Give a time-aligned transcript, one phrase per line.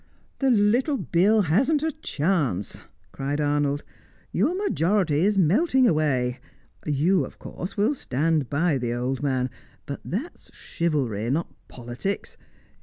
[0.39, 3.83] "The little Bill hasn't a chance," cried Arnold.
[4.31, 6.39] "Your majority is melting away.
[6.87, 9.51] You, of course, will stand by the old man,
[9.85, 12.35] but that is chivalry, not politics.